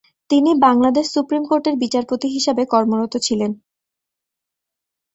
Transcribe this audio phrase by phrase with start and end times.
[0.29, 3.51] তিনি বাংলাদেশ সুপ্রিম কোর্টের "বিচারপতি" হিসাবে কর্মরত ছিলেন।